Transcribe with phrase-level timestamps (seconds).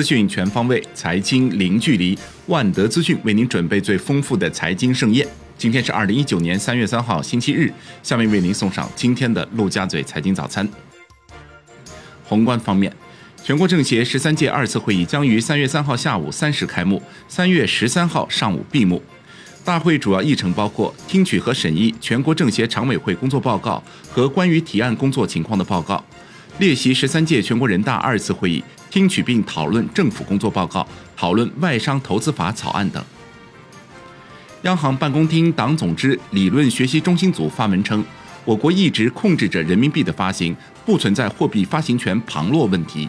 [0.00, 2.18] 资讯全方位，财经零距离。
[2.46, 5.28] 万德资讯为您准备最丰富的财经盛宴。
[5.58, 7.70] 今天是二零一九年三月三号，星期日。
[8.02, 10.66] 下面为您送上今天的陆家嘴财经早餐。
[12.24, 12.90] 宏观方面，
[13.44, 19.02] 全国政协十三届二次会议将于三月三号下午三时开幕，三月十三号上午闭幕。
[19.62, 26.02] 大会主要议程包括听取和审议全国政协常委会工作报告和关于提案工作情况的报告，
[26.58, 28.62] 列席十三届全国人大二次会议。
[28.90, 33.02] 听取并讨论政府工作报告，讨论外商投资法草案等。
[34.62, 38.04] 央行办公厅党总支理论学习中心组发文称，
[38.44, 43.08] 我国一直控制着人民币的发行，不存在货币发行权旁落问题。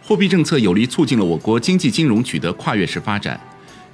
[0.00, 3.38] 货币政策有力促进了我国经济金融取得跨越式发展。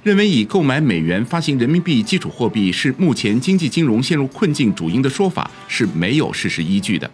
[0.03, 7.09] 认为以购买美元发行人民币基础货币是目前经济金融陷入困境主因的说法是没有事实依据的。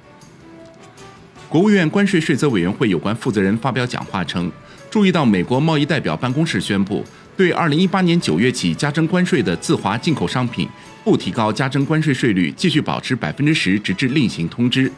[1.52, 4.50] 国务院关税税则委员会有关负责人发表讲话称，
[4.90, 7.04] 注意到美国贸易代表办公室宣布，
[7.36, 10.66] 对二零一八年九月起加征关税的自华进口商品
[11.04, 14.90] 不提高加征关税税率，继续保持百分之十，直至另行通知。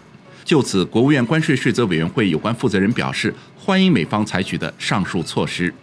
[0.46, 5.74] 就此，国务院关税税则委员会有关负责人表示，欢迎美方采取的上述措施。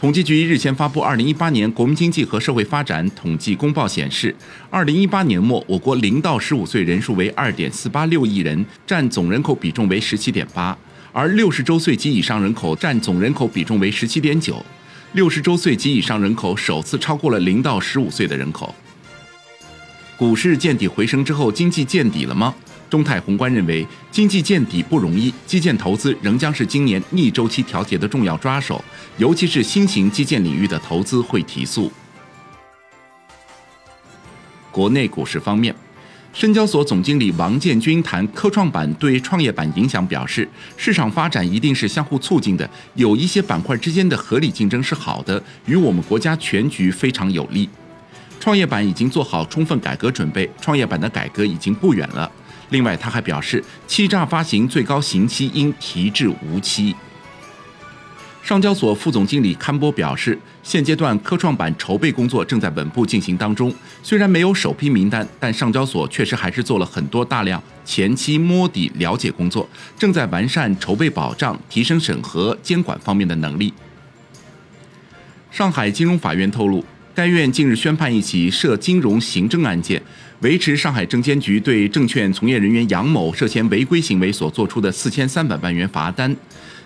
[0.00, 4.34] 统计局日前发布《二零一八年国民经济和社会发展统计公报》显示，
[4.70, 10.74] 二零一八年末，我国零到十五岁人数为二点四八六亿人，占总人口比重为十七点八；
[11.12, 14.64] 而六十周岁及以上人口占总人口比重为十七点九，
[15.12, 18.74] 六十周岁及以上人口首次超过了零到十五岁的人口。
[20.16, 22.54] 股市见底回升之后，经济见底了吗？
[22.90, 28.84] 中泰宏观认为，经济见底不容易，基建投资仍将是今年逆周期调节的重要抓手，
[29.16, 31.90] 尤其是新型基建领域的投资会提速。
[34.72, 35.74] 国内股市方面，
[36.32, 47.68] 深交所总经理王建军谈科创板对创业板影响，表示，市场发展一定是相互促进的，有一些板块之间的合理竞争是好的，与我们国家全局非常有利。
[48.38, 52.30] 创业板已经做好充分改革准备，创业板的改革已经不远了。
[52.70, 56.94] 另外，他还表示，欺诈发行最高刑期应提至无期。
[58.42, 63.72] 上交所副总经理堪波表示，现阶段科创板筹备工作正在稳步进行当中，
[64.02, 73.72] 虽然没有首批名单，但上交所确实还是做了很多大量前期摸底了解工作，正在完善筹备保障、提升审核监管方面的能力。
[75.50, 76.84] 上海金融法院透露。
[77.12, 80.00] 该院近日宣判一起涉金融行政案件，
[80.40, 86.34] 维持上海证监局对证券从业人员杨某涉嫌违规行为所作出的四千三百万元罚单。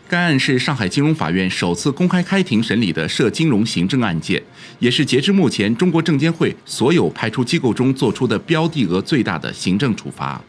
[0.08, 4.42] 该案是上海金融法院首次公开开庭审理的涉金融行政案件，
[4.78, 10.42] 也是截至目前中国证监会所有派出机构中作出的标的额最大的行政处罚。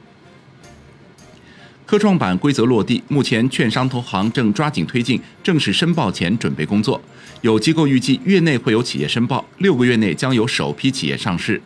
[1.85, 6.99] 科创板规则落地，目前券商投行正抓紧推进正式申报前准备工作。
[7.41, 11.61] 有机构预计月内会有企业申报，六个月内将有首批企业上市。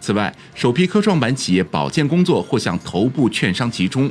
[0.00, 4.10] 此外，首批科创板企业保荐工作或向头部券商集中，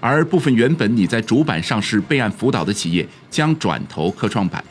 [0.00, 4.62] 而部分原本拟在主板上市备案辅导的企业将转投科创板。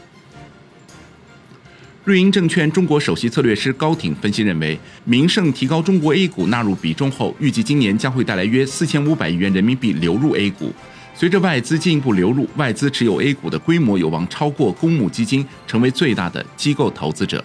[2.08, 10.72] 瑞银证券中国首席策略师高挺分析认为，名胜提高中国 A 股纳入比重后，预计今年将会带来约四千五百亿元人民币流入 A 股。
[11.14, 17.44] 随着外资进一步流入，外资持有 A 股的规模有望超过公募基金，成为最大的机构投资者。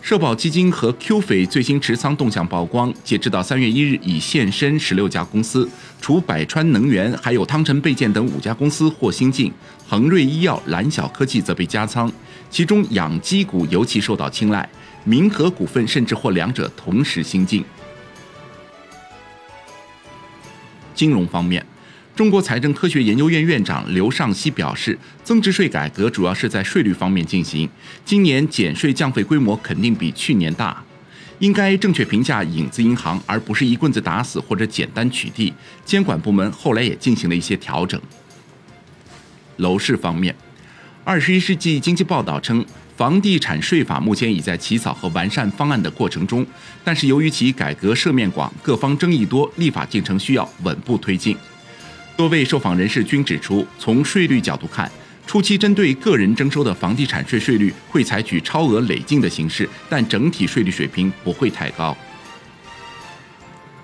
[0.00, 5.68] 社保基金和 QF 最新持仓动向曝光，截止到三月一日已现身十六家公司，
[6.00, 9.52] 除百川能源，还有汤臣倍健等五家公司获新进，
[9.86, 12.10] 恒瑞医药、蓝晓科技则被加仓。
[12.54, 14.68] 其中养鸡股尤其受到青睐，
[15.02, 17.64] 民和股份甚至或两者同时新进。
[20.94, 21.66] 金融方面，
[22.14, 27.68] 中国财政科学研究院院长刘尚希表示，增值税改革主要是在税率方面进行，
[28.04, 30.80] 今年减税降费规模肯定比去年大，
[31.40, 35.52] 应该正确评价影子银行，而不是一棍子打死或者简单取缔。
[35.84, 38.00] 监管部门后来也进行了一些调整。
[39.56, 40.32] 楼市方面。
[41.04, 42.64] 二十一世纪经济报道称，
[42.96, 46.44] 房地产税法目前已在起草和完善方案的过程中，
[46.82, 51.36] 但是由于其改革涉面广，各方争议多，立法进程需要稳步推进。
[52.16, 54.90] 多位受访人士均指出，从税率角度看，
[55.26, 61.94] 初期针对个人征收的房地产税税率会采取超额累进的形式，但整体税率水平不会太高。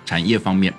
[0.07, 0.73] 产业方面。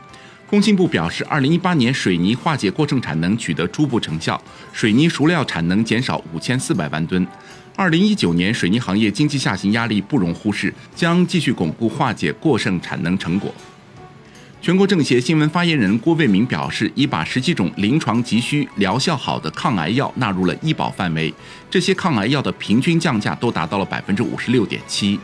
[0.51, 4.39] 工信部表示，二零一八年水泥化解过剩产能取得初步成效，
[4.73, 7.25] 水泥熟料产能减少五千四百万吨。
[7.77, 13.55] 二零一九年水泥行业经济下行压力不容忽视，将继续巩固化解过剩产能成果。
[14.61, 21.33] 全国政协新闻发言人郭卫民表示，已把十几种临床急需、疗效好的抗癌药纳入了医保范围，
[21.69, 25.17] 这些抗癌药的平均降价都达到了百分之五十六点七。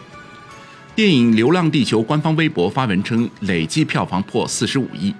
[0.97, 5.13] 电影《流浪地球》官方微博发文称，累计票房破四十五亿。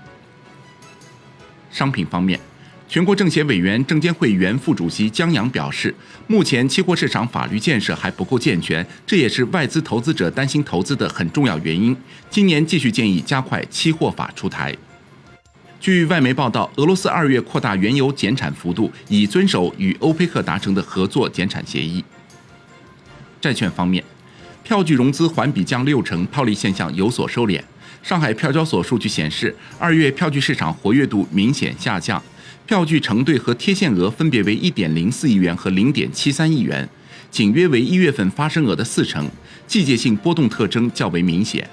[1.70, 2.40] 商品方面。
[2.90, 5.94] 全国政协委员、证监会原副主席江阳表示，
[6.26, 11.96] 目前期货市场法律建设还不够健全，这也是外资投资者担心投资的很重要原因。
[12.32, 14.76] 今年继续建议加快期货法出台。
[15.80, 22.04] 据外媒报道，俄罗斯二月扩大原油减产幅度，以遵守与欧佩克达成的合作减产协议。
[23.40, 24.04] 债券方面，
[24.68, 27.58] 票据融资环比降六成，套利现象有所收敛。
[28.04, 32.22] 上海票交所数据显示，二月票据市场活跃度明显下降。
[32.66, 36.86] 票据承兑和贴现额分别为一点零四亿元和零点七三亿元，
[37.32, 39.26] 仅约为一月份发生额的四成，
[39.66, 41.66] 季节性波动特征较为明显。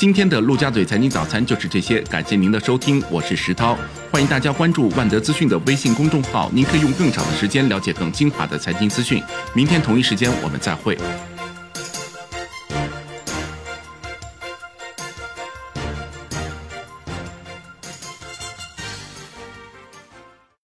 [0.00, 3.76] 今天的陆家嘴财经早餐就是这些，感谢您的收听，我是石涛，
[4.10, 9.22] 欢迎大家关注万德资讯的微信公众号，您可以用更少的时间了解更精华的财经资讯。
[9.52, 10.96] 明天同一时间我们再会。